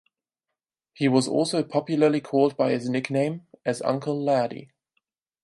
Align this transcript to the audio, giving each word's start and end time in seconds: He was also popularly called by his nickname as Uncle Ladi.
He 0.93 1.07
was 1.07 1.27
also 1.27 1.61
popularly 1.61 2.21
called 2.21 2.57
by 2.57 2.71
his 2.71 2.89
nickname 2.89 3.45
as 3.63 3.83
Uncle 3.83 4.19
Ladi. 4.19 4.71